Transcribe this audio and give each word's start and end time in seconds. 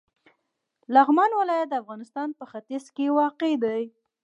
لغمان 0.93 1.31
ولایت 1.39 1.67
د 1.69 1.73
افغانستان 1.83 2.29
په 2.37 2.43
ختیځ 2.51 2.85
کې 2.95 3.15
واقع 3.19 3.53
دی. 3.63 3.81